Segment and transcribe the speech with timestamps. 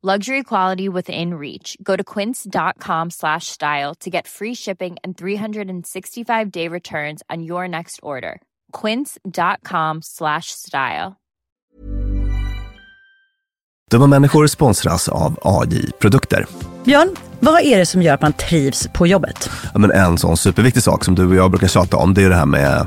[0.00, 1.76] Luxury quality within reach.
[1.82, 7.66] Go to quince.com slash style to get free shipping and 365 day returns on your
[7.66, 8.40] next order.
[8.70, 11.16] Quince.com slash style.
[13.90, 16.46] Dumma människor sponsras av AJ Produkter.
[16.84, 19.50] Björn, vad är det som gör att man trivs på jobbet?
[19.74, 22.28] Ja, men en sån superviktig sak som du och jag brukar tjata om, det är
[22.28, 22.86] det här med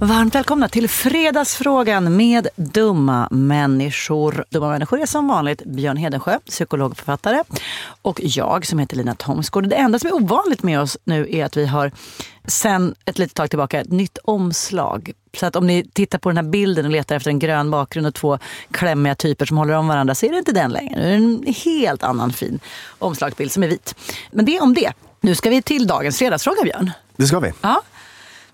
[0.00, 4.44] Varmt välkomna till Fredagsfrågan med Dumma människor.
[4.50, 7.42] Dumma människor är som vanligt Björn Hedensjö, psykolog och författare.
[8.02, 9.68] Och jag som heter Lina Thomsgård.
[9.68, 11.92] Det enda som är ovanligt med oss nu är att vi har
[12.46, 15.12] sen ett litet tag tillbaka ett nytt omslag.
[15.36, 18.06] Så att om ni tittar på den här bilden och letar efter en grön bakgrund
[18.06, 18.38] och två
[18.70, 21.02] klämmiga typer som håller om varandra så är det inte den längre.
[21.02, 22.60] Det är en helt annan fin
[22.98, 23.94] omslagsbild som är vit.
[24.30, 24.92] Men det om det.
[25.20, 26.90] Nu ska vi till dagens fredagsfråga Björn.
[27.16, 27.52] Det ska vi.
[27.60, 27.82] Ja.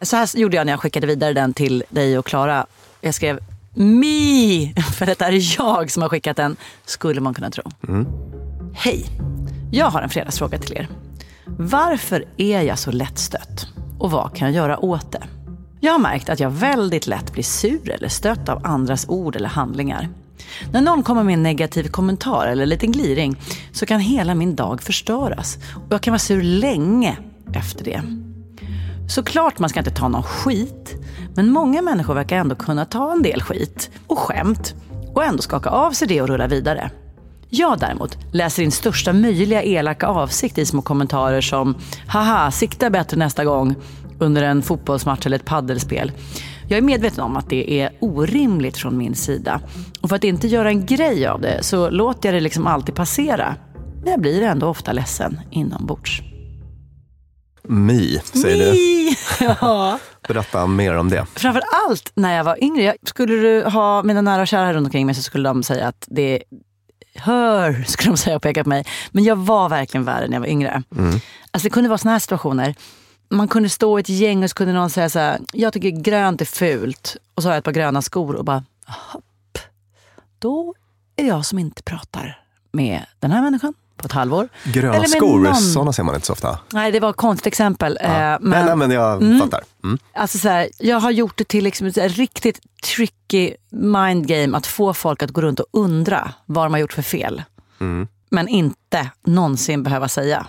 [0.01, 2.67] Så här gjorde jag när jag skickade vidare den till dig och Klara.
[3.01, 3.41] Jag skrev
[3.75, 7.63] Mi, för detta är jag som har skickat den, skulle man kunna tro.
[8.75, 9.07] Hej!
[9.73, 10.89] Jag har en fredagsfråga till er.
[11.47, 13.67] Varför är jag så lättstött?
[13.99, 15.23] Och vad kan jag göra åt det?
[15.81, 19.49] Jag har märkt att jag väldigt lätt blir sur eller stött av andras ord eller
[19.49, 20.09] handlingar.
[20.73, 23.37] När någon kommer med en negativ kommentar eller en liten gliring
[23.73, 25.59] så kan hela min dag förstöras.
[25.75, 27.17] Och jag kan vara sur länge
[27.55, 28.03] efter det.
[29.09, 30.95] Såklart man ska inte ta någon skit.
[31.37, 34.75] Men många människor verkar ändå kunna ta en del skit och skämt
[35.15, 36.91] och ändå skaka av sig det och rulla vidare.
[37.49, 41.75] Jag däremot läser in största möjliga elaka avsikt i små kommentarer som
[42.07, 43.75] “haha, sikta bättre nästa gång”
[44.19, 46.13] under en fotbollsmatch eller ett paddelspel.
[46.69, 49.61] Jag är medveten om att det är orimligt från min sida.
[50.01, 52.95] Och för att inte göra en grej av det så låter jag det liksom alltid
[52.95, 53.55] passera.
[54.03, 56.23] Men jag blir ändå ofta ledsen inombords.
[57.69, 58.73] Mi, säger du.
[58.73, 59.17] Mi!
[59.61, 59.99] Ja.
[60.29, 61.27] Berätta mer om det.
[61.35, 62.97] Framför allt när jag var yngre.
[63.03, 65.89] Skulle du ha mina nära och kära här runt omkring mig så skulle de säga
[65.89, 66.43] att det
[67.15, 68.85] hör, skulle de säga och peka på mig.
[69.11, 70.83] Men jag var verkligen värre när jag var yngre.
[70.97, 71.21] Mm.
[71.51, 72.75] Alltså det kunde vara såna här situationer.
[73.31, 75.91] Man kunde stå i ett gäng och så kunde någon säga så här, jag tycker
[75.91, 77.17] grönt är fult.
[77.35, 79.59] Och så har jag ett par gröna skor och bara, hopp.
[80.39, 80.75] Då
[81.17, 82.41] är det jag som inte pratar
[82.73, 84.49] med den här människan på ett halvår.
[84.65, 85.55] Gröna skor, någon.
[85.57, 86.59] sådana ser man inte så ofta.
[86.73, 87.99] Nej, det var ett konstigt exempel.
[88.01, 88.07] Ja.
[88.07, 89.39] Eh, men, men, nej, men jag Mm.
[89.39, 89.61] fattar.
[89.85, 89.99] Mm.
[90.15, 92.61] Alltså så här, jag har gjort det till liksom ett riktigt
[92.97, 96.93] tricky mind game att få folk att gå runt och undra vad de har gjort
[96.93, 97.43] för fel.
[97.81, 98.09] Mm.
[98.31, 100.47] Men inte någonsin behöva säga.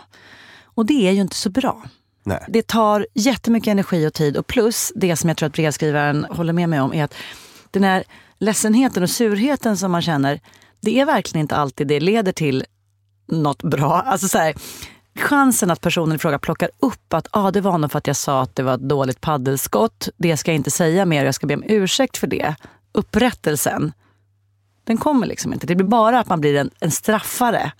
[0.64, 1.84] Och det är ju inte så bra.
[2.24, 2.46] Nej.
[2.48, 6.54] Det tar jättemycket energi och tid och plus det som jag tror att brevskrivaren håller
[6.54, 7.14] med mig om är att
[7.72, 8.04] den här
[8.40, 10.40] ledsenheten och surheten som man känner,
[10.82, 12.66] det är verkligen inte alltid det leder till
[13.28, 14.02] något bra.
[14.02, 14.54] Alltså så här,
[15.16, 18.16] chansen att personen i fråga plockar upp att ah, det var nog för att jag
[18.16, 21.48] sa att det var ett dåligt paddelskott, det ska jag inte säga mer, jag ska
[21.48, 22.56] be om ursäkt för det.
[22.92, 23.94] Upprättelsen,
[24.84, 25.68] den kommer liksom inte.
[25.68, 27.72] Det blir bara att man blir en, en straffare.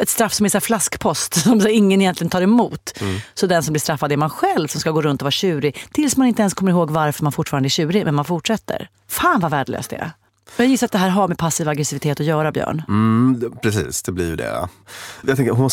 [0.00, 2.98] Ett straff som är så flaskpost som så ingen egentligen tar emot.
[3.34, 5.84] Så den som blir straffad är man själv som ska gå runt och vara tjurig
[5.92, 8.88] tills man inte ens kommer ihåg varför man fortfarande är tjurig, men man fortsätter.
[9.08, 10.10] Fan vad värdelöst det är.
[10.56, 12.82] Jag gissar att det här har med passiv aggressivitet att göra, Björn.
[12.88, 14.68] Mm, precis, det blir ju det.
[15.26, 15.70] Jag tänker, hon...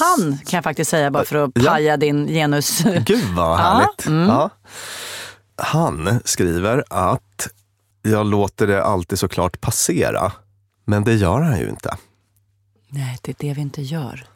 [0.00, 1.70] Han kan jag faktiskt säga bara för att Ja.
[1.70, 2.82] paja din genus.
[3.06, 4.06] Gud vad härligt.
[4.06, 4.28] mm.
[4.28, 4.50] Ja.
[5.56, 7.48] Han skriver att
[8.02, 10.32] jag låter det alltid såklart passera.
[10.84, 11.96] Men det gör han ju inte.
[12.88, 14.26] Nej, det är det vi inte gör.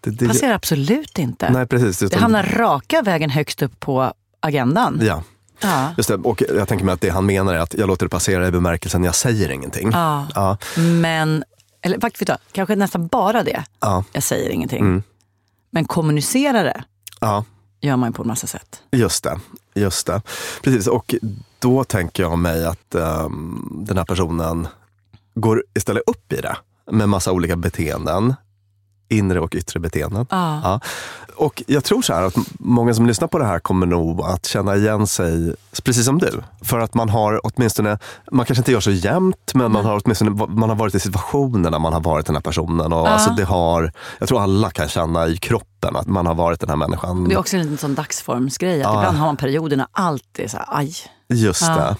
[0.00, 1.50] Det, det, Passerar absolut inte.
[1.52, 2.10] Nej, precis.
[2.10, 5.00] det hamnar raka vägen högst upp på agendan.
[5.02, 5.22] Ja,
[5.62, 5.94] Ja.
[5.96, 6.14] just det.
[6.14, 8.50] Och jag tänker mig att det han menar är att jag låter det passera i
[8.50, 9.90] bemärkelsen jag säger ingenting.
[9.92, 10.26] Ja.
[10.34, 11.44] Ja, Men,
[11.82, 13.64] eller faktiskt, kanske nästan bara det.
[13.80, 14.80] ja, Jag säger ingenting.
[14.80, 15.02] Mm.
[15.70, 16.84] Men kommunicera det
[17.20, 17.44] ja.
[17.80, 18.82] gör man ju på en massa sätt.
[18.90, 19.40] Just det,
[19.74, 20.22] just det.
[20.62, 21.14] Precis, och
[21.58, 24.68] då tänker jag mig att ehm, den här personen
[25.34, 26.56] går istället upp i det
[26.90, 28.34] med massa olika beteenden.
[29.12, 30.26] Inre och yttre beteenden.
[30.30, 30.60] Ja.
[30.64, 30.80] Ja.
[31.36, 34.46] Och jag tror så här att många som lyssnar på det här kommer nog att
[34.46, 35.54] känna igen sig
[35.84, 36.42] precis som du.
[36.62, 37.98] För att man har åtminstone,
[38.32, 41.70] man kanske inte gör så jämt, men man har åtminstone man har varit i situationer
[41.70, 42.92] när man har varit den här personen.
[42.92, 43.08] Och Ja.
[43.08, 46.68] alltså det har, jag tror alla kan känna i kroppen att man har varit den
[46.68, 47.28] här människan.
[47.28, 48.82] Det är också en liten sån dagsformsgrej.
[48.82, 49.00] Att Ja.
[49.00, 50.94] Ibland har man perioder när allt är så här, aj.
[51.28, 51.96] Just det.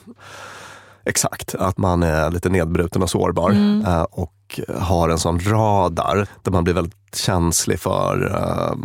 [1.05, 3.85] Exakt, att man är lite nedbruten och sårbar Mm.
[3.87, 8.77] eh, och har en sån radar där man blir väldigt känslig för eh,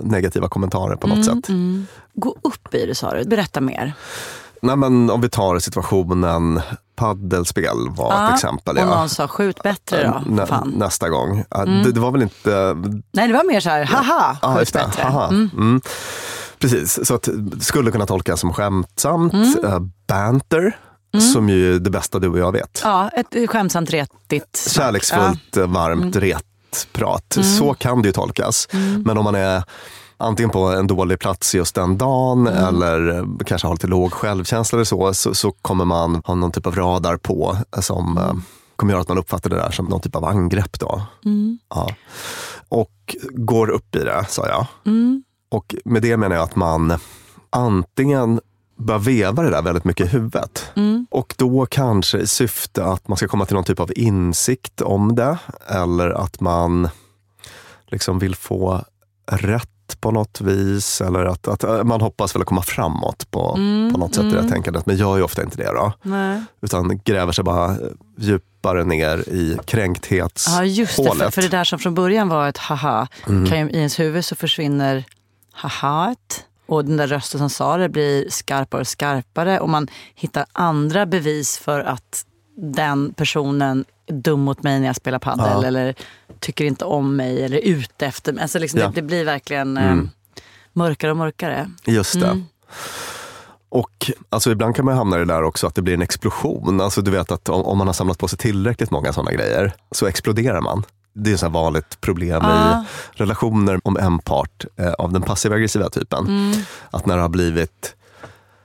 [0.00, 1.48] negativa kommentarer på något sätt.
[1.48, 1.86] Mm.
[2.14, 3.24] Gå upp i det sa du.
[3.24, 3.92] Berätta mer.
[4.62, 6.60] Nej, men om vi tar situationen
[6.96, 8.78] paddelspel var Ja, ett exempel.
[8.78, 10.30] Och någon sa skjut bättre då.
[10.34, 10.62] Nä, Fan.
[10.66, 10.78] Mm.
[10.78, 11.44] nästa gång.
[11.50, 12.76] Ja, Det, det var väl inte...
[13.12, 14.78] Nej, det var mer så här, haha, Ja, skjut det.
[14.78, 15.02] bättre.
[15.02, 15.28] Haha.
[15.28, 15.50] Mm.
[15.56, 15.80] Mm.
[16.58, 17.28] Precis, så att
[17.60, 19.32] skulle kunna tolkas som skämtsamt.
[19.32, 19.64] Mm.
[19.64, 19.80] eh,
[21.12, 22.80] banter, som ju är det bästa du och jag vet.
[22.84, 24.68] Ja, ett skämtsamt retigt.
[24.70, 27.38] Kärleksfullt, eh, varmt, retprat.
[27.58, 28.68] Så kan det ju tolkas.
[29.04, 29.64] Men om man är
[30.16, 34.76] antingen på en dålig plats just den dagen eller eh, kanske har lite låg självkänsla
[34.76, 38.32] eller så, så, så kommer man ha någon typ av radar på som eh,
[38.76, 40.80] kommer göra att man uppfattar det där som någon typ av angrepp.
[40.80, 41.02] Då.
[41.68, 41.94] Ja.
[42.68, 44.66] Och går upp i det, sa jag.
[44.86, 45.22] Mm.
[45.50, 46.98] Och med det menar jag att man
[47.50, 48.40] antingen
[48.82, 50.70] bör veva det där väldigt mycket i huvudet.
[50.76, 51.06] Mm.
[51.10, 55.14] Och då kanske i syfte att man ska komma till någon typ av insikt om
[55.14, 55.38] det.
[55.68, 56.88] Eller att man
[57.86, 58.84] liksom vill få
[59.30, 59.68] rätt
[60.00, 61.00] på något vis.
[61.00, 63.52] Eller att, att eh, man hoppas väl att komma framåt på,
[63.92, 64.86] på något sätt i det här tänkandet.
[64.86, 65.72] Men gör ju ofta inte det.
[65.72, 65.92] Då.
[66.02, 66.42] Nej.
[66.62, 67.76] Utan gräver sig bara
[68.18, 70.58] djupare ner i kränkthetsHålet.
[70.58, 71.14] Ja, just det.
[71.18, 73.46] För, för det där som från början var ett haha, Mm.
[73.46, 75.04] kan i ens huvud så försvinner
[75.52, 76.44] hahaet.
[76.72, 79.60] Och den där rösten som sa det blir skarpare och skarpare.
[79.60, 82.24] Och man hittar andra bevis för att
[82.56, 85.46] den personen är dum mot mig när jag spelar padel.
[85.62, 85.64] Ja.
[85.66, 85.94] Eller
[86.40, 88.42] tycker inte om mig eller är ute efter mig.
[88.42, 88.86] Alltså liksom Ja.
[88.86, 90.10] det, det blir verkligen eh, Mm.
[90.72, 91.70] mörkare och mörkare.
[91.84, 92.26] Just det.
[92.26, 92.44] Mm.
[93.68, 96.80] Och alltså, ibland kan man hamna i det där också att det blir en explosion.
[96.80, 99.72] Alltså, du vet att om, om man har samlat på sig tillräckligt många sådana grejer
[99.90, 100.84] så exploderar man.
[101.12, 102.80] Det är här vanligt problem Ah.
[102.80, 106.26] i relationer om en part eh, av den passiva aggressiva typen.
[106.26, 106.52] Mm.
[106.90, 107.94] Att när det har blivit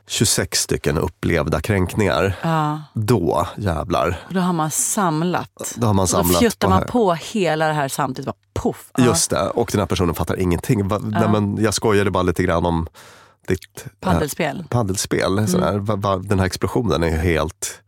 [0.10, 2.82] 26 stycken upplevda kränkningar, Ja.
[2.94, 4.20] då jävlar.
[4.30, 5.74] Då har man samlat.
[5.76, 8.26] Då har man samlat Då fjuttar man på hela det här samtidigt.
[8.26, 8.90] Bara poff.
[8.98, 9.04] Ja.
[9.06, 10.88] Just det, och den här personen fattar ingenting.
[10.88, 12.88] Va, nej, men jag skojade bara lite grann om
[13.48, 14.64] ditt eh, Paddelspel.
[14.70, 15.48] paddelspel.
[15.48, 15.78] Sådär.
[15.78, 17.82] Va, va, den här explosionen är helt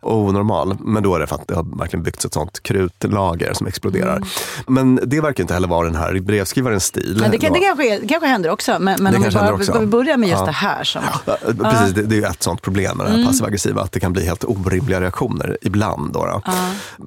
[0.00, 0.76] onormal.
[0.80, 4.16] Men då är det för att det har verkligen byggts ett sånt krutlager som exploderar.
[4.16, 4.26] Mm.
[4.66, 7.16] Men det verkar inte heller vara den här brevskrivarens stil.
[7.20, 8.76] Men det, kan, det, kanske, är- det kanske händer också.
[8.80, 9.78] Men, men om vi bara också.
[9.80, 10.46] vi börjar med just Ja.
[10.46, 10.84] det här.
[10.84, 11.36] Som, Ja,
[11.70, 13.20] Precis, det, det är ju ett sånt problem med det Mm.
[13.20, 16.12] här passiva aggressiva, att det kan bli helt orimliga reaktioner ibland.
[16.12, 16.42] Då, då.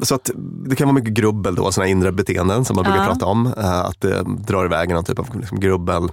[0.06, 0.30] Så att
[0.70, 3.06] det kan vara mycket grubbel då, sådana inre beteenden som man brukar Ja.
[3.08, 3.54] prata om.
[3.58, 6.04] eh, Att det drar iväg någon typ av liksom grubbel.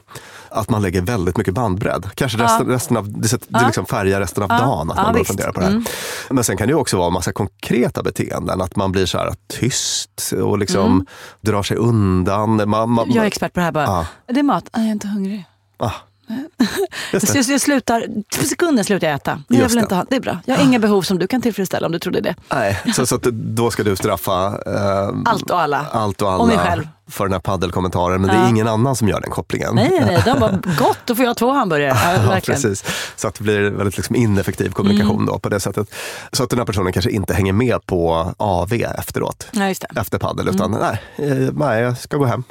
[0.50, 2.06] Att man lägger väldigt mycket bandbredd.
[2.14, 5.10] Kanske resten, resten av, det, det liksom färgar resten av dagen att Ja, man.
[5.14, 5.24] Mm.
[5.24, 5.82] funderar på det här.
[6.30, 8.60] Men sen kan det också vara massa konkreta beteenden.
[8.60, 11.06] Att man blir så här tyst och liksom
[11.40, 12.56] drar sig undan.
[12.70, 13.16] Man, man, Mm.
[13.16, 13.72] jag är expert på det här.
[13.72, 14.06] Bara, Ja.
[14.26, 14.64] Det är mat.
[14.72, 15.44] Ah, jag är inte hungrig.
[15.76, 15.90] ah,
[17.12, 18.04] jag, jag slutar,
[18.38, 19.42] på sekunden slutar jag äta.
[19.48, 20.38] Jag Just vill inte ha, det är bra.
[20.44, 22.34] Jag har inga behov som du kan tillfredsställa om du trodde det.
[22.52, 25.86] Nej, så, så då ska du straffa eh, Allt och alla.
[25.92, 26.88] allt och alla Och mig själv.
[27.08, 28.20] För den här paddelkommentaren.
[28.20, 28.48] Men det är Ja.
[28.48, 29.74] ingen annan som gör den kopplingen.
[29.74, 30.22] Nej, nej, nej.
[30.24, 31.98] De bara, gott, då får jag två hamburgare.
[32.04, 32.84] Ja, Ja, precis.
[33.16, 35.26] Så att det blir väldigt liksom ineffektiv kommunikation Mm.
[35.26, 35.94] då på det sättet.
[36.32, 39.46] Så att den här personen kanske inte hänger med på AV efteråt.
[39.52, 40.00] Ja, det.
[40.00, 42.44] Efter paddel utan nej, eh, nej, jag ska gå hem.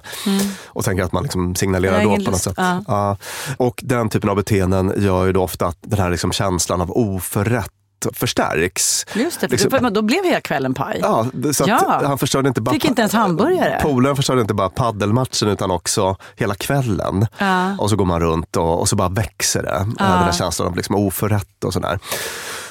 [0.66, 2.44] Och tänker att man liksom signalerar då på något lust.
[2.44, 2.54] sätt.
[2.58, 2.84] Ja.
[2.88, 3.18] Ja.
[3.58, 6.92] Och den typen av beteenden gör ju då ofta att den här liksom känslan av
[6.92, 7.72] oförrätt
[8.14, 9.06] förstärks.
[9.16, 11.00] Just det, för Liksom- då, då blev hela kvällen paj.
[11.02, 12.02] Ja, så Ja.
[12.06, 13.80] han förstörde inte bara Fick inte ens hamburgare.
[13.82, 17.28] Polaren förstörde inte bara paddelmatchen utan också hela kvällen.
[17.38, 17.78] Ja.
[17.78, 19.88] Och så går man runt och, och så bara växer det.
[19.98, 22.00] Den här känslan av liksom oförrätt och sådär.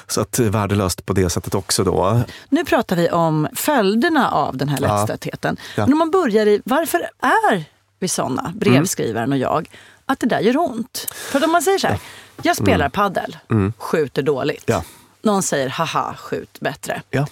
[0.09, 2.21] Så att är värdelöst på det sättet också då.
[2.49, 4.95] Nu pratar vi om följderna av den här Ja.
[4.97, 5.57] lättstöttheten.
[5.77, 5.85] Ja.
[5.85, 7.65] Men om man börjar i, varför är
[7.99, 9.69] vi såna, brevskrivaren och jag,
[10.07, 11.09] att det där gör ont?
[11.15, 11.99] För om man säger så här,
[12.43, 13.37] jag spelar paddel,
[13.79, 14.69] skjuter dåligt.
[14.71, 14.81] Mm.
[14.81, 14.85] Ja.
[15.27, 17.03] Någon säger, haha, skjut bättre.
[17.11, 17.27] Ja.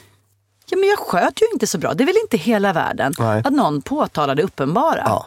[0.67, 1.95] Ja, men jag sköt ju inte så bra.
[1.95, 3.43] Det är väl inte hela världen Nej.
[3.45, 5.03] att någon påtalar det uppenbara?
[5.07, 5.27] Ja.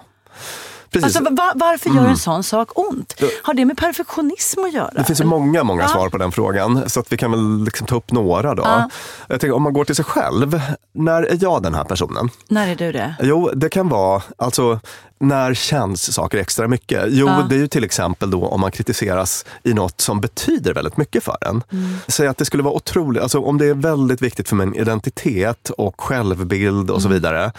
[0.92, 1.18] Precis.
[1.18, 3.14] Alltså, va- varför gör en sån sak ont?
[3.44, 4.92] Har det med perfektionism att göra?
[4.96, 6.90] Det finns ju många, många svar på den frågan.
[6.90, 8.64] Så att vi kan väl liksom ta upp några då.
[8.64, 8.90] Ja.
[9.28, 10.62] Jag tänker, om man går till sig själv,
[10.94, 12.30] när är jag den här personen?
[12.50, 13.16] När är du det?
[13.22, 14.80] Jo, det kan vara, alltså
[15.20, 17.04] när känns saker extra mycket?
[17.08, 17.46] Jo, Ja.
[17.50, 21.24] det är ju till exempel då om man kritiseras i något som betyder väldigt mycket
[21.24, 21.64] för en.
[21.72, 21.96] Mm.
[22.08, 25.70] Säg att det skulle vara otroligt, alltså om det är väldigt viktigt för min identitet
[25.70, 27.14] och självbild och så Mm.
[27.16, 27.52] vidare.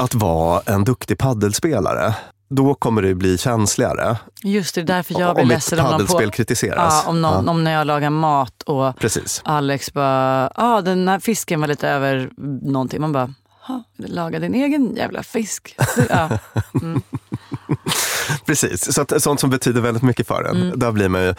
[0.00, 2.14] Att vara en duktig paddelspelare.
[2.48, 4.16] Då kommer det bli känsligare.
[4.42, 7.02] Just det, därför jag blir ledsen om på, kritiseras.
[7.04, 7.50] ja, om, någon, Ja.
[7.50, 9.42] om när jag lagar mat och Precis.
[9.44, 12.30] Alex bara, ah, den här fisken var lite över
[12.62, 13.00] någonting.
[13.00, 13.34] Man bara,
[13.66, 15.76] "Ha, laga din egen jävla fisk.
[16.08, 16.28] Ja.
[18.46, 20.56] Precis, så att, sånt som betyder väldigt mycket för en.
[20.62, 20.78] Mm.
[20.78, 21.34] Där blir man, ju,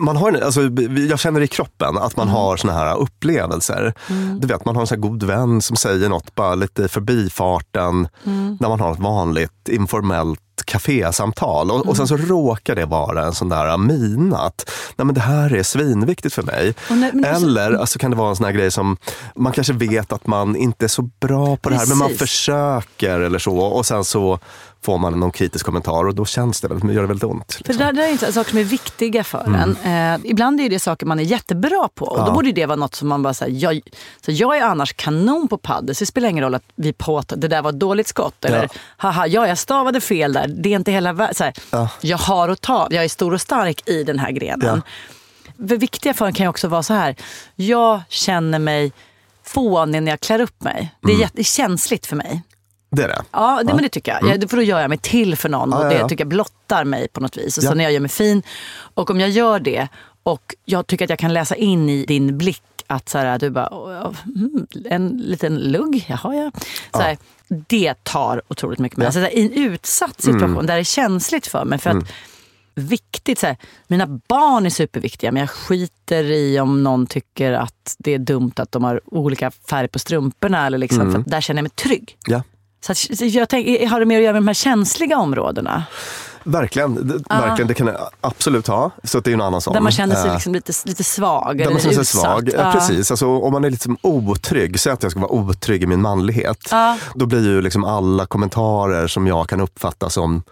[0.00, 0.60] man har, alltså,
[1.08, 2.26] jag känner i kroppen att Mm.
[2.26, 3.94] man har såna här upplevelser.
[4.40, 8.56] Du vet, man har en sån god vän som säger något bara lite förbifarten Mm.
[8.60, 12.26] när man har ett vanligt informellt kafésamtal och, och sen Mm.
[12.26, 16.34] så råkar det vara en sån där mina att nej men det här är svinviktigt
[16.34, 16.74] för mig.
[16.88, 18.96] Det är så- Eller alltså, kan det vara en sån här grej som
[19.36, 23.20] man kanske vet att man inte är så bra på det här men man försöker
[23.20, 24.38] eller så och sen så
[24.86, 27.52] får man någon kritisk kommentar och då känns det väldigt, gör det väldigt ont.
[27.52, 27.76] För Liksom.
[27.78, 29.76] det där, det där är inte saker som är viktiga för en.
[30.14, 32.04] Eh, ibland är det saker man är jättebra på.
[32.06, 32.32] Och då Ja.
[32.34, 33.80] borde det vara något som man bara säger, jag,
[34.24, 37.36] så jag är annars kanon på padel, så det spelar ingen roll att vi påtar
[37.36, 38.44] det där var ett dåligt skott.
[38.44, 38.68] Eller Ja.
[38.96, 40.46] haha, ja jag stavade fel där.
[40.48, 41.52] Det är inte hela världen.
[41.70, 41.88] Ja.
[42.00, 44.82] Jag har att ta, jag är stor och stark i den här grenen.
[45.56, 47.16] Det viktiga för en kan ju också vara så här,
[47.54, 48.92] jag känner mig
[49.44, 50.94] fånig när jag klär upp mig.
[51.02, 51.44] Det är, Mm.
[51.44, 52.42] känsligt för mig.
[52.96, 53.22] Det är det.
[53.32, 54.42] Ja, det, men det tycker jag.
[54.42, 56.08] Ja, för då gör jag mig till för någon Ja, och ja, det ja.
[56.08, 57.58] tycker jag blottar mig på något vis.
[57.58, 57.68] Och Ja.
[57.68, 58.42] så när jag gör mig fin.
[58.94, 59.88] Och om jag gör det
[60.22, 63.50] och jag tycker att jag kan läsa in i din blick att så här, du
[63.50, 66.50] bara, "Åh, mm, en liten lugg, jaha ja.
[66.94, 69.06] Så här, Det tar otroligt mycket med.
[69.06, 69.12] Ja.
[69.12, 71.78] Så I en utsatt situation där det är känsligt för mig.
[71.78, 72.04] För att
[72.74, 77.96] viktigt, så här, mina barn är superviktiga men jag skiter i om någon tycker att
[77.98, 80.66] det är dumt att de har olika färg på strumporna.
[80.66, 82.16] Eller liksom, för att där känner jag mig trygg.
[82.26, 82.42] Ja.
[82.80, 85.84] Så jag tänker, har det mer att göra med de här känsliga områdena?
[86.44, 88.90] Verkligen, det, verkligen, det kan det absolut ha.
[89.04, 89.74] Så det är en annan sån.
[89.74, 92.22] Där man känner sig Eh, liksom lite, lite svag Där man känner sig utsatt.
[92.22, 92.50] svag.
[92.56, 92.72] Ja.
[92.72, 96.02] Precis, alltså, om man är liksom otrygg, säg att jag ska vara otrygg i min
[96.02, 96.68] manlighet.
[96.70, 96.98] Ja.
[97.14, 100.42] Då blir ju liksom alla kommentarer som jag kan uppfatta som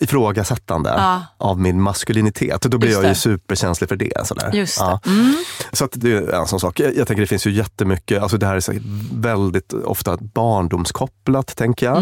[0.00, 1.22] ifrågasättande Ja.
[1.38, 2.62] av min maskulinitet.
[2.62, 4.26] Då blir jag ju superkänslig för det.
[4.26, 4.50] Sådär.
[4.54, 4.78] Just.
[4.80, 5.00] Ja.
[5.06, 5.34] Mm.
[5.72, 6.80] Så att det är en sån sak.
[6.80, 8.80] Jag, jag tänker det finns ju jättemycket, alltså det här är
[9.20, 11.96] väldigt ofta barndomskopplat tänker jag.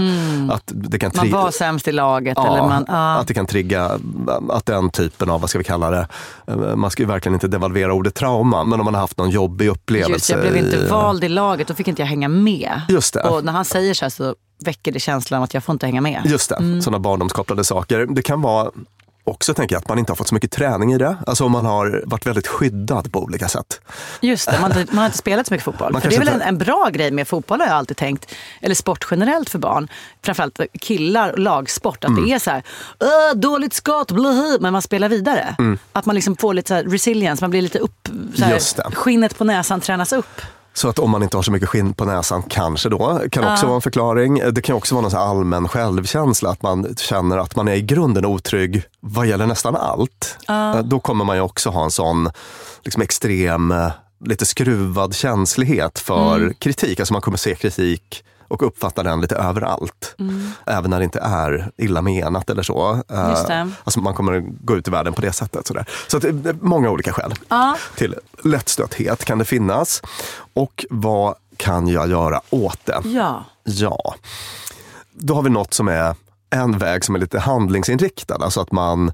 [0.53, 2.35] Att det kan Man var sämst i laget.
[2.37, 2.85] Ja, eller man,
[3.21, 3.99] att det kan trigga
[4.51, 6.07] att den typen av, vad ska vi kalla det,
[6.47, 9.31] eh, man ska ju verkligen inte devalvera ordet trauma, men om man har haft någon
[9.31, 10.13] jobbig upplevelse.
[10.13, 12.81] Just, jag blev inte i- vald i laget, då fick inte jag hänga med.
[12.89, 13.21] Just det.
[13.23, 15.87] Och när han säger så här så väcker det känslan av att jag får inte
[15.87, 16.23] hänga med.
[16.25, 16.83] Just det, Mm.
[16.83, 18.07] sådana barndomskopplade saker.
[18.11, 18.71] Det kan vara
[19.25, 21.17] också tänker jag, att man inte har fått så mycket träning i det.
[21.27, 23.81] Alltså om man har varit väldigt skyddad på olika sätt.
[24.21, 26.01] Just det, man har, inte, man har inte spelat så mycket fotboll.
[26.01, 28.35] För det är väl en, en bra grej med fotboll har jag alltid tänkt.
[28.61, 29.89] Eller sport generellt för barn.
[30.25, 32.05] Framförallt killar och lagsport.
[32.05, 32.25] Att Mm.
[32.25, 32.63] det är så här,
[33.01, 35.57] "Åh, dåligt skott, blaha", men man spelar vidare.
[35.93, 38.51] Att man liksom får lite så resilience, man blir lite upp, så Mm.
[38.51, 40.41] Här, skinnet på näsan tränas upp.
[40.75, 43.67] Så att om man inte har så mycket skinn på näsan, kanske då, kan också
[43.67, 44.43] vara en förklaring.
[44.53, 48.25] Det kan också vara någon allmän självkänsla, att man känner att man är i grunden
[48.25, 50.39] otrygg vad gäller nästan allt.
[50.49, 52.31] Eh, Då kommer man ju också ha en sån
[52.83, 53.91] liksom extrem, eh,
[54.25, 56.55] lite skruvad känslighet för Mm.
[56.59, 57.01] kritik.
[57.01, 60.17] Alltså man kommer se kritik och uppfatta den lite överallt.
[60.67, 62.93] Även när det inte är illa menat eller så.
[63.09, 63.31] Eh, Mm.
[63.31, 63.71] Just det.
[63.85, 65.67] Alltså man kommer gå ut i världen på det sättet.
[65.67, 65.87] Sådär.
[66.09, 67.77] Så att det är många olika skäl Ja.
[67.97, 70.03] till lättstötthet kan det finnas.
[70.55, 73.01] Och vad kan jag göra åt det?
[73.05, 73.45] Ja.
[73.65, 74.15] Ja,
[75.13, 76.15] då har vi något som är
[76.51, 78.35] en väg som är lite handlingsinriktad.
[78.45, 79.13] Alltså att man,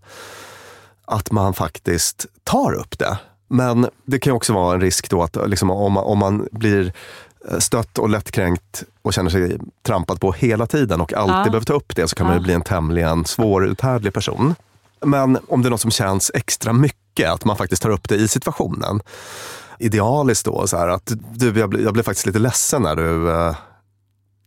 [1.05, 3.19] att man faktiskt tar upp det.
[3.49, 6.87] Men det kan också vara en risk då att liksom, om, man, om man blir
[6.87, 6.93] eh,
[7.59, 11.45] stött och lättkränkt och känner sig trampad på hela tiden och alltid Ja.
[11.45, 14.55] behöver ta upp det så kan man ju bli en tämligen svåruthärdlig person.
[15.05, 18.15] Men om det är något som känns extra mycket, att man faktiskt tar upp det
[18.17, 19.01] i situationen.
[19.79, 23.31] Idealiskt då, så här, att du, jag, blir, jag blir faktiskt lite ledsen när du
[23.31, 23.57] eh,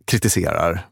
[0.06, 0.86] kritiserar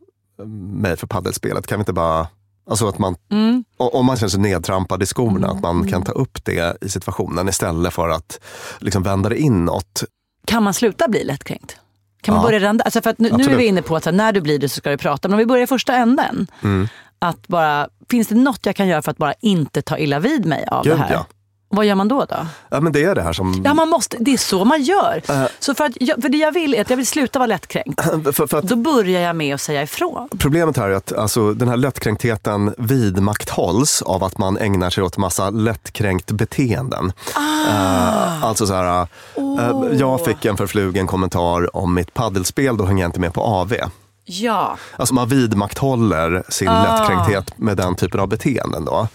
[0.74, 1.68] mig för paddelspelet.
[1.68, 2.28] Kan vi inte bara...
[2.70, 3.64] Alltså att man, Mm.
[3.78, 7.50] om man känner sig nedtrampad i skorna, att man kan ta upp det i situationen
[7.50, 8.40] istället för att
[8.80, 10.04] liksom vända det inåt.
[10.46, 11.78] Kan man sluta bli lättkränkt?
[12.22, 12.48] Kan man Ja.
[12.48, 12.84] börja randa?
[12.84, 14.76] Alltså för nu, nu är vi inne på att här, när du blir det så
[14.78, 15.28] ska du prata.
[15.28, 16.48] Men om vi börjar i första änden.
[16.64, 16.88] Mm.
[17.20, 20.46] Att bara, finns det något jag kan göra för att bara inte ta illa vid
[20.46, 21.14] mig av Gud, det här?
[21.14, 21.26] ja.
[21.72, 22.26] Vad gör man då?
[22.26, 22.36] då?
[22.70, 23.62] Ja, men det är det här som...
[23.66, 25.22] Ja, man måste, det är så man gör.
[25.30, 25.44] Äh.
[25.60, 28.02] Så för, att jag, för det jag vill är att jag vill sluta vara lättkränkt.
[28.34, 30.30] för, för att Då börjar jag med att säga ifrån.
[30.38, 35.18] Problemet här är att alltså, den här lättkränktheten vidmakthålls av att man ägnar sig åt
[35.18, 37.12] massa lättkränkt beteenden.
[37.68, 43.04] Eh, alltså så här, eh, jag fick en förflugen kommentar om mitt paddelspel, då hänger
[43.04, 43.74] jag inte med på AV.
[44.32, 44.78] Ja.
[44.98, 48.86] Alltså man vidmakthåller sin lättkränkthet med den typen av beteenden.
[48.86, 49.08] Då.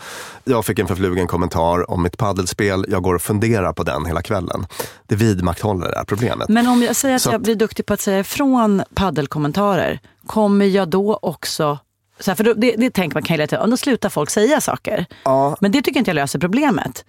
[0.44, 4.22] Jag fick en förflugen kommentar om mitt paddelspel, jag går och funderar på den hela
[4.22, 4.66] kvällen.
[5.06, 6.48] Det vidmakthåller det här problemet.
[6.48, 10.00] Men om jag säger att Så jag att- blir duktig på att säga ifrån paddelkommentarer,
[10.26, 11.78] kommer jag då också...
[12.20, 14.60] Så här, för det, det tänker man kan ju lätt ja, då slutar folk säga
[14.60, 15.06] saker.
[15.24, 15.56] Ja.
[15.60, 17.04] Men det tycker inte jag löser problemet.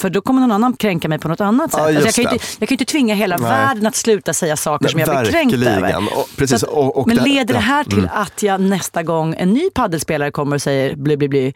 [0.00, 1.80] För då kommer någon annan kränka mig på något annat sätt.
[1.80, 3.50] Ja, alltså jag, kan inte, jag kan ju inte tvinga hela Nej.
[3.50, 5.96] världen att sluta säga saker som jag blir kränkt över.
[6.18, 8.10] Och, precis, att- och, och men det- leder det här till mm.
[8.14, 11.54] att jag nästa gång en ny paddelspelare kommer och säger bli, bli, bli,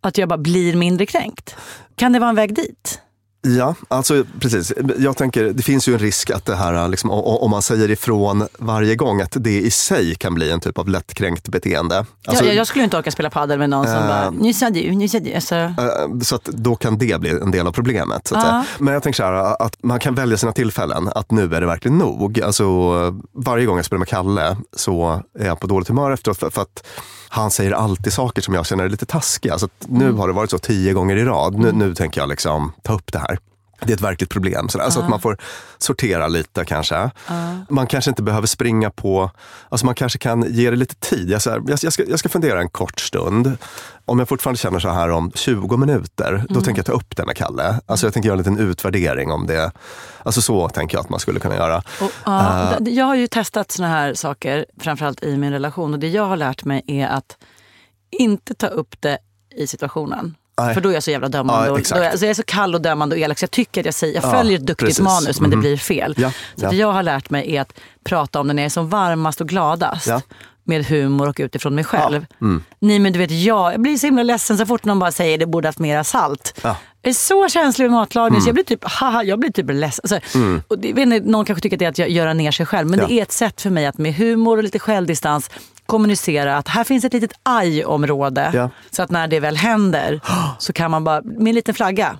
[0.00, 1.56] att jag bara blir mindre kränkt?
[1.96, 3.00] Kan det vara en väg dit?
[3.42, 4.72] Ja, alltså precis.
[4.98, 8.48] Jag tänker, det finns ju en risk att det här, liksom, om man säger ifrån
[8.58, 12.04] varje gång, att det i sig kan bli en typ av lättkränkt beteende.
[12.26, 14.08] Alltså, jag, jag skulle inte orka spela paddel med någon som Äh.
[14.08, 15.34] bara, nu sa du, nu sa du.
[15.34, 15.72] Alltså, eh,
[16.22, 18.30] Så att då kan det bli en del av problemet.
[18.34, 18.40] Ja.
[18.40, 18.64] säga.
[18.78, 21.66] Men jag tänker så här, att man kan välja sina tillfällen, att nu är det
[21.66, 22.40] verkligen nog.
[22.40, 22.64] Alltså,
[23.32, 26.62] varje gång jag spelar med Kalle så är jag på dåligt humör efteråt för, för
[26.62, 26.86] att
[27.32, 29.58] han säger alltid saker som jag känner är lite taskiga.
[29.58, 31.58] Så nu har det varit så tio gånger i rad.
[31.58, 33.38] Nu, nu tänker jag liksom ta upp det här.
[33.86, 34.68] Det är ett verkligt problem.
[34.68, 35.38] Så alltså att man får
[35.78, 37.10] sortera lite kanske.
[37.68, 39.30] Man kanske inte behöver springa på,
[39.68, 41.30] alltså man kanske kan ge det lite tid.
[41.30, 43.58] Jag, så här, jag, jag, ska, jag ska fundera en kort stund.
[44.04, 47.26] Om jag fortfarande känner så här om 20 minuter, då tänker jag ta upp det
[47.26, 47.80] med Kalle.
[47.86, 49.72] Alltså jag tänker göra en liten utvärdering om det.
[50.22, 51.76] Alltså så tänker jag att man skulle kunna göra.
[52.00, 55.92] Och, ja, d- jag har ju testat såna här saker, framförallt i min relation.
[55.94, 57.36] Och det jag har lärt mig är att
[58.10, 59.18] inte ta upp det
[59.56, 60.34] i situationen.
[60.64, 60.74] Nej.
[60.74, 61.66] För då är jag så jävla dömande.
[61.66, 63.80] Ja, och, då alltså jag är så kall och dömande och elak så jag tycker
[63.80, 65.00] att jag, säger, jag Ja, följer ett duktigt precis.
[65.04, 65.60] manus men det Mhm.
[65.62, 66.14] blir fel.
[66.18, 66.70] Ja, Så ja.
[66.70, 67.72] det jag har lärt mig är att
[68.04, 70.06] prata om det när jag är som varmast och gladast.
[70.06, 70.20] Ja.
[70.64, 72.26] Med humor och utifrån mig själv.
[72.40, 72.62] Mm.
[72.78, 75.38] Nej men du vet, jag, jag blir så himla ledsen så fort någon bara säger
[75.38, 76.60] det borde haft mera salt.
[76.62, 76.76] Ja.
[77.02, 78.40] Jag är så känslig med matlagning Mm.
[78.40, 80.02] så jag blir typ, haha, jag blir typ ledsen.
[80.02, 82.50] Alltså, och det, vet inte, någon kanske tycker att det är att gö- göra ner
[82.50, 82.88] sig själv.
[82.90, 83.06] Men Ja.
[83.06, 85.50] det är ett sätt för mig att med humor och lite självdistans
[85.90, 88.50] kommunicera att här finns ett litet aj-område.
[88.54, 88.70] Ja.
[88.90, 90.20] Så att när det väl händer
[90.58, 92.18] så kan man bara, med en liten flagga,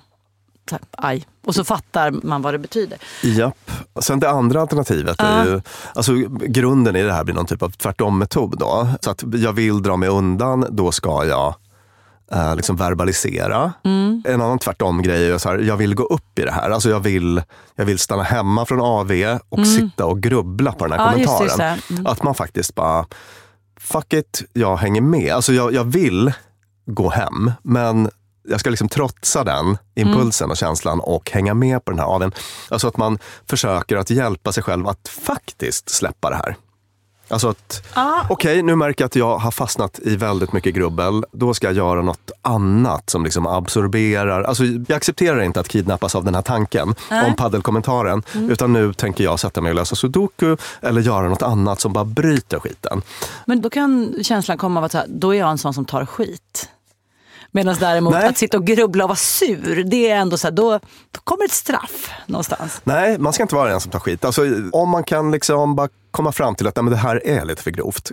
[0.69, 1.25] så här, aj.
[1.45, 2.97] Och så fattar man vad det betyder.
[3.23, 3.71] Japp.
[3.99, 5.61] Sen det andra alternativet är ju,
[5.95, 6.13] alltså
[6.47, 8.57] grunden i det här blir någon typ av tvärtom-metod.
[8.59, 8.87] Då.
[9.01, 11.55] Så att jag vill dra mig undan, då ska jag
[12.31, 13.73] eh, liksom verbalisera.
[14.25, 16.69] En annan tvärtom-grej är så här, jag vill gå upp i det här.
[16.69, 17.41] Alltså jag vill,
[17.75, 19.11] jag vill stanna hemma från AV
[19.49, 21.75] och sitta och grubbla på den här just det, kommentaren.
[21.75, 21.93] just det.
[21.93, 22.07] Mm.
[22.07, 23.05] Att man faktiskt bara,
[23.91, 25.33] fuck it, jag hänger med.
[25.33, 26.33] Alltså jag, jag vill
[26.85, 28.09] gå hem, men
[28.47, 32.31] jag ska liksom trotsa den impulsen och känslan och hänga med på den här AWn.
[32.69, 36.55] Alltså att man försöker att hjälpa sig själv att faktiskt släppa det här.
[37.31, 38.21] Alltså att, Ah.
[38.29, 41.23] okej, nu märker jag att jag har fastnat i väldigt mycket grubbel.
[41.31, 44.43] Då ska jag göra något annat som liksom absorberar.
[44.43, 48.23] Alltså, jag accepterar inte att kidnappas av den här tanken om paddelkommentaren.
[48.49, 52.05] Utan nu tänker jag sätta mig och lösa sudoku eller göra något annat som bara
[52.05, 53.01] bryter skiten.
[53.45, 55.85] Men då kan känslan komma av att så här, då är jag en sån som
[55.85, 56.69] tar skit.
[57.53, 58.27] Medan däremot Nej.
[58.27, 60.71] att sitta och grubbla och vara sur, det är ändå så här, då,
[61.11, 62.81] då kommer ett straff någonstans.
[62.83, 64.25] Nej, man ska inte vara den som tar skit.
[64.25, 67.45] Alltså, om man kan liksom bara komma fram till att nej, men det här är
[67.45, 68.11] lite för grovt.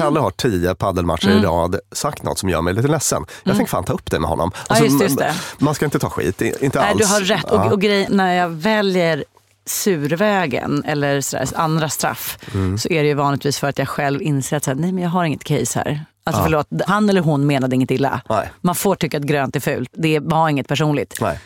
[0.00, 3.24] Kalle har tio paddelmatcher i rad sagt något som gör mig lite ledsen.
[3.44, 4.50] Jag tänker fan ta upp det med honom.
[4.66, 5.34] Alltså, just det, just det.
[5.58, 6.98] Man ska inte ta skit, inte Nej, alls.
[6.98, 7.44] du har rätt.
[7.50, 7.64] Ja.
[7.66, 9.24] Och, och grej, när jag väljer
[9.66, 12.78] survägen eller sådär, andra straff Mm.
[12.78, 15.02] så är det ju vanligtvis för att jag själv inser att så här, nej, men
[15.04, 16.04] jag har inget case här.
[16.26, 18.20] Alltså förlåt, han eller hon menade inget illa.
[18.28, 18.50] Nej.
[18.60, 19.90] Man får tycka att grönt är fult.
[19.92, 21.18] Det var inget personligt.
[21.20, 21.40] Nej.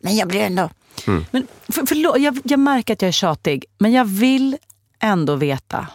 [0.00, 0.68] Men jag blir ändå...
[1.06, 1.24] Mm.
[1.30, 4.56] Men för, förlåt, jag, jag märker att jag är tjatig, men jag vill
[5.00, 5.86] ändå veta.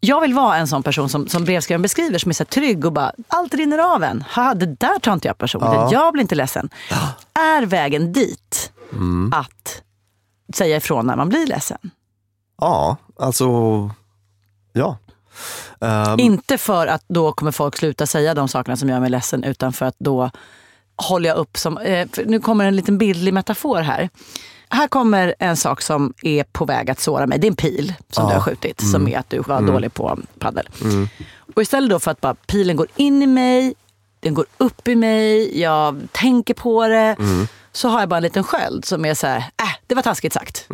[0.00, 2.92] Jag vill vara en sån person som, som brevskrivaren beskriver, som är så trygg och
[2.92, 4.24] bara, allt rinner av en.
[4.34, 5.92] Ha, det där tar inte jag personligt.
[5.92, 6.68] Jag blir inte ledsen.
[7.34, 9.32] Är vägen dit Mm.
[9.36, 9.82] att
[10.54, 11.78] säga ifrån när man blir ledsen?
[12.60, 13.46] Ja, alltså...
[14.72, 14.98] Ja.
[15.80, 19.44] Ehm, Inte för att då kommer folk sluta säga de sakerna som gör mig ledsen,
[19.44, 20.30] utan för att då
[20.96, 21.78] håller jag upp som...
[21.78, 24.08] Eh, nu kommer en liten bildlig metafor här.
[24.68, 27.38] Här kommer en sak som är på väg att såra mig.
[27.38, 30.18] Det är en pil som du har skjutit, som är att du var dålig på
[30.38, 30.68] paddel.
[31.54, 33.74] Och istället då för att bara pilen går in i mig,
[34.20, 37.16] den går upp i mig, jag tänker på det.
[37.72, 39.44] Så har jag bara en liten sköld som är så här, äh,
[39.86, 40.66] det var taskigt sagt.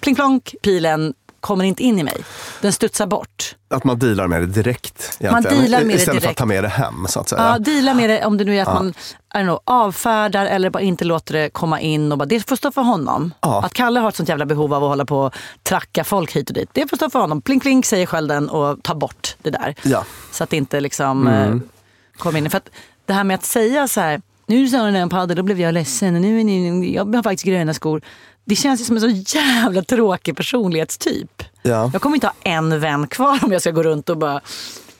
[0.00, 2.24] Pling plonk, pilen kommer inte in i mig.
[2.60, 3.56] Den studsar bort.
[3.70, 5.16] att man dealar med det direkt.
[5.20, 5.58] egentligen.
[5.58, 6.38] dealar med det Istället för att direkt.
[6.38, 7.42] ta med det hem, så att säga.
[7.42, 8.94] Ja, deala med det om det nu är att man
[9.34, 12.12] I know, avfärdar eller bara inte låter det komma in.
[12.12, 13.34] Och bara, det får stå för honom.
[13.40, 13.62] Ja.
[13.64, 16.48] Att Kalle har ett sånt jävla behov av att hålla på och tracka folk hit
[16.50, 16.70] och dit.
[16.72, 17.42] Det får stå för honom.
[17.42, 19.74] Pling pling säger skölden och ta bort det där.
[19.82, 20.04] Ja.
[20.32, 21.56] Så att det inte liksom eh,
[22.18, 22.50] kommer in.
[22.50, 22.68] För att
[23.06, 25.74] det här med att säga så här, nu sa den en paddel, då blev jag
[25.74, 26.14] ledsen.
[26.14, 28.02] Nu är ni, jag har faktiskt gröna skor.
[28.44, 31.42] Det känns ju som en så jävla tråkig personlighetstyp.
[31.62, 31.90] Ja.
[31.92, 34.40] Jag kommer inte ha en vän kvar om jag ska gå runt och bara,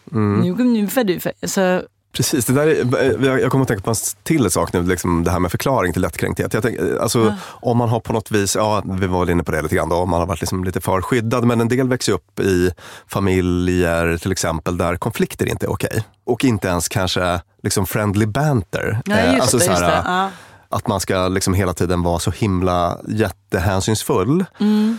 [0.04, 1.32] nu, nu får du för.
[1.46, 5.24] Så, Precis, det där är, jag kommer att tänka på en till sak nu, liksom
[5.24, 6.54] det här med förklaring till lättkränkthet.
[6.54, 9.52] Jag tänker, alltså, Om man har på något vis, ja vi var väl inne på
[9.52, 11.88] det lite grann då, om man har varit liksom lite för skyddad, men en del
[11.88, 12.70] växer upp i
[13.06, 16.04] familjer till exempel där konflikter inte är okej.
[16.24, 19.00] Och inte ens kanske liksom friendly banter.
[19.04, 20.02] Ja, just alltså det, just här, det.
[20.06, 20.30] Ja.
[20.72, 24.44] Att man ska liksom hela tiden vara så himla jättehänsynsfull.
[24.60, 24.98] Mm.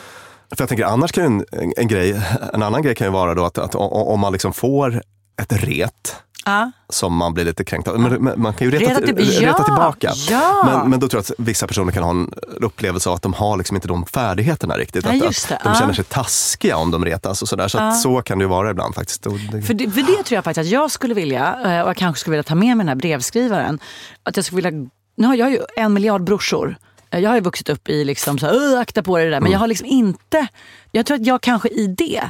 [0.50, 2.22] För jag tänker annars kan ju en, en, en grej,
[2.54, 5.02] en annan grej kan ju vara då att, att om man liksom får
[5.42, 6.72] ett ret Ja.
[6.90, 8.00] som man blir lite kränkt av.
[8.00, 10.12] Men man kan ju reta, Reta till- reta ja, tillbaka.
[10.30, 10.64] ja.
[10.66, 13.34] Men, men då tror jag att vissa personer kan ha en upplevelse av att de
[13.34, 15.06] har liksom inte de färdigheterna riktigt.
[15.06, 17.68] Ja, att, att de känner sig taskiga om de retas och sådär.
[17.68, 19.24] Så, att så kan det ju vara ibland faktiskt.
[19.24, 22.20] För det, för det tror jag faktiskt att jag skulle vilja, eh, och jag kanske
[22.20, 23.80] skulle vilja ta med mig den här brevskrivaren.
[24.24, 26.76] Att jag skulle vilja, nu har jag ju en miljard brorsor.
[27.10, 29.32] Eh, Jag har ju vuxit upp i liksom så här, "Åh, akta på dig det
[29.32, 29.40] där.
[29.42, 30.48] Men jag har liksom inte,
[30.92, 32.22] jag tror att jag kanske i det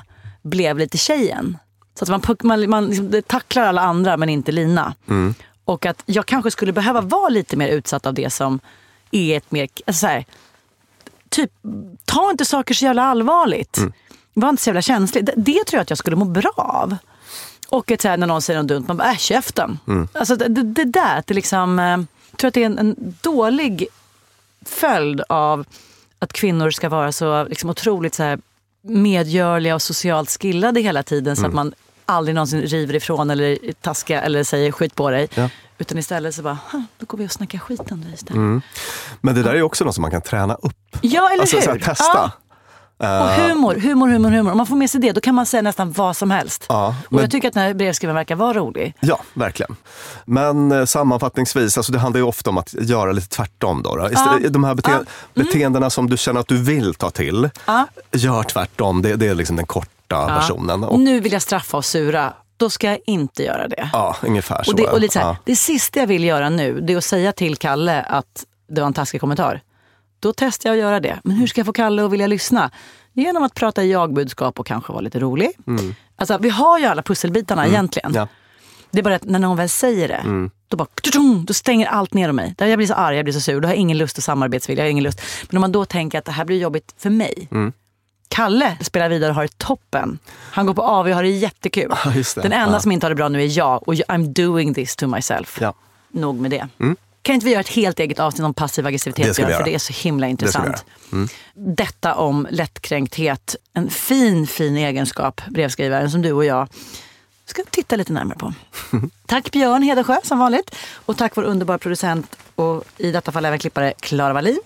[0.42, 1.58] blev lite tjejen.
[2.00, 4.94] Så att man, man, man liksom, tacklar alla andra men inte Lina.
[5.66, 8.60] Och att jag kanske skulle behöva vara lite mer utsatt av det som
[9.12, 10.26] är ett mer, alltså så här,
[11.30, 11.52] typ,
[12.06, 13.78] ta inte saker så jävla allvarligt.
[14.34, 15.26] Var inte så jävla känslig.
[15.26, 16.96] Det, det tror jag att jag skulle må bra av.
[17.70, 19.80] Och ett så här, när någon säger något dumt, man bara äh, käften.
[20.14, 21.98] Alltså det, det, där, att det liksom, eh,
[22.38, 23.88] tror att det är en, en dålig
[24.66, 25.66] följd av
[26.20, 28.40] att kvinnor ska vara så liksom, otroligt så här,
[28.82, 31.36] medgörliga och socialt skillade hela tiden.
[31.36, 31.74] Så att man
[32.06, 35.28] aldrig någonsin river ifrån eller taskar eller säger skit på dig.
[35.36, 35.50] Ja.
[35.78, 38.64] Utan istället så bara, "Ha, då går vi och snackar skit om dig istället.
[39.22, 40.98] men det där är ju också något som man kan träna upp.
[41.02, 41.64] Ja, eller Alltså, hur?
[41.64, 42.04] så här, testa.
[42.14, 42.32] Ja.
[42.98, 44.52] Och humor, humor, humor, humor.
[44.52, 46.66] Om man får med sig det, då kan man säga nästan vad som helst.
[46.70, 48.94] Ja, och men- jag tycker att den här brevskrivaren verkar vara rolig.
[49.00, 49.76] Ja, verkligen.
[50.26, 53.84] Men eh, sammanfattningsvis, alltså det handlar ju ofta om att göra lite tvärtom.
[53.84, 54.10] Då, då.
[54.12, 54.92] Istället, De här bete-.
[54.92, 55.06] Mm.
[55.34, 57.88] beteendena som du känner att du vill ta till, Ja.
[58.12, 59.02] gör tvärtom.
[59.02, 60.84] Det, det är liksom den korta versionen.
[60.84, 62.34] Och, Nu vill jag straffa och sura.
[62.58, 63.90] Då ska jag inte göra det.
[63.94, 64.72] ja, ungefär så.
[64.72, 65.38] och det, och lite så här, ja.
[65.46, 68.88] det sista jag vill göra nu, det är att säga till Kalle att det var
[68.88, 69.62] en taskig kommentar.
[70.24, 71.20] Då testar jag att göra det.
[71.24, 72.72] Men hur ska jag få Kalle att vilja lyssna?
[73.14, 75.52] Genom att prata i jag-budskap och kanske vara lite rolig.
[76.16, 78.12] Alltså, vi har ju alla pusselbitarna egentligen.
[78.12, 78.20] Mm.
[78.20, 78.28] Ja.
[78.92, 80.88] Det är bara att när någon väl säger det, då, bara,
[81.48, 82.56] då stänger allt ner om mig.
[82.58, 84.84] Jag blir så arg, jag blir så sur, då har jag ingen lust att samarbetsvilja.
[84.84, 85.22] Jag har ingen lust.
[85.50, 87.48] Men om man då tänker att det här blir jobbigt för mig.
[87.52, 87.74] Mm.
[88.28, 90.20] Kalle spelar vidare och har det toppen.
[90.52, 91.92] Han går på AV och har det jättekul.
[92.16, 92.42] Just det.
[92.42, 92.80] Den enda Ja.
[92.80, 95.58] som inte har det bra nu är jag och I'm doing this to myself.
[95.62, 95.74] Ja.
[96.12, 96.68] Nog med det.
[97.24, 99.26] Kan inte vi göra ett helt eget avsnitt om passiv aggressivitet?
[99.26, 99.58] Det ska vi Björn?
[99.58, 99.72] För göra.
[99.72, 100.86] det är så himla Det ska vi intressant.
[101.54, 103.56] Detta om lättkränkthet.
[103.74, 106.68] En fin, fin egenskap, brevskrivaren, som du och jag
[107.46, 108.54] ska titta lite närmare på.
[109.26, 110.76] Tack Björn Hedesjö som vanligt.
[110.94, 114.60] Och tack vår underbara producent och i detta fall även klippare Klara Wallin.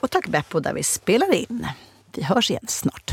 [0.00, 1.66] Och tack Beppo där vi spelar in.
[2.14, 3.12] Vi hörs igen snart.